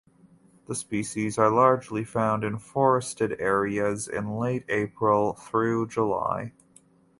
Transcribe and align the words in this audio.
The 0.65 0.73
species 0.73 1.37
are 1.37 1.51
largely 1.51 2.03
found 2.03 2.43
in 2.43 2.57
forested 2.57 3.39
areas 3.39 4.07
in 4.07 4.35
late 4.35 4.65
April 4.67 5.33
through 5.33 5.89
July. 5.89 6.53